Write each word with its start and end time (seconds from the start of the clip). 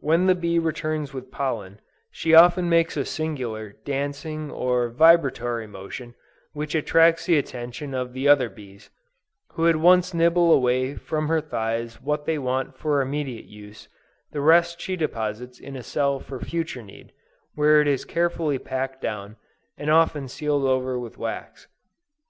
When 0.00 0.26
the 0.26 0.34
bee 0.34 0.58
returns 0.58 1.14
with 1.14 1.30
pollen, 1.30 1.80
she 2.10 2.34
often 2.34 2.68
makes 2.68 2.98
a 2.98 3.04
singular, 3.06 3.76
dancing 3.86 4.50
or 4.50 4.90
vibratory 4.90 5.66
motion, 5.66 6.14
which 6.52 6.74
attracts 6.74 7.24
the 7.24 7.38
attention 7.38 7.94
of 7.94 8.12
the 8.12 8.28
other 8.28 8.50
bees, 8.50 8.90
who 9.52 9.66
at 9.66 9.76
once 9.76 10.12
nibble 10.12 10.52
away 10.52 10.96
from 10.96 11.28
her 11.28 11.40
thighs 11.40 11.98
what 12.02 12.26
they 12.26 12.36
want 12.36 12.76
for 12.76 13.00
immediate 13.00 13.46
use; 13.46 13.88
the 14.32 14.42
rest 14.42 14.82
she 14.82 14.96
deposits 14.96 15.58
in 15.58 15.76
a 15.76 15.82
cell 15.82 16.20
for 16.20 16.38
future 16.40 16.82
need, 16.82 17.12
where 17.54 17.80
it 17.80 17.88
is 17.88 18.04
carefully 18.04 18.58
packed 18.58 19.00
down, 19.00 19.36
and 19.78 19.88
often 19.88 20.28
sealed 20.28 20.64
over 20.66 20.98
with 20.98 21.16
wax. 21.16 21.68